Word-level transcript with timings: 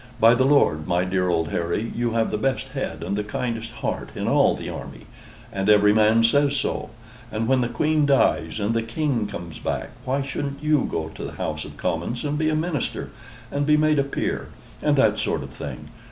By 0.19 0.33
the 0.33 0.45
Lord, 0.45 0.87
my 0.87 1.03
dear 1.05 1.29
old 1.29 1.49
Harry, 1.49 1.91
you 1.95 2.13
have 2.13 2.31
the 2.31 2.37
best 2.39 2.69
head 2.69 3.03
and 3.03 3.15
the 3.15 3.23
kindest 3.23 3.69
heart 3.69 4.09
in 4.15 4.27
all 4.27 4.55
the 4.55 4.67
army; 4.67 5.05
and 5.53 5.69
every 5.69 5.93
man 5.93 6.23
says 6.23 6.55
so 6.55 6.89
and 7.31 7.47
when 7.47 7.61
the 7.61 7.69
Queen 7.69 8.07
dies, 8.07 8.59
and 8.59 8.73
the 8.73 8.81
King 8.81 9.27
comes 9.27 9.59
back, 9.59 9.91
why 10.03 10.23
shouldn't 10.23 10.63
you 10.63 10.87
go 10.89 11.09
to 11.09 11.23
the 11.23 11.33
House 11.33 11.65
of 11.65 11.77
Commons, 11.77 12.23
and 12.25 12.35
be 12.39 12.49
a 12.49 12.55
Minister, 12.55 13.11
and 13.51 13.63
be 13.67 13.77
made 13.77 13.99
a 13.99 14.03
Peer, 14.03 14.49
and 14.81 14.95
that 14.95 15.19
sort 15.19 15.43
of 15.43 15.51
thing? 15.51 15.89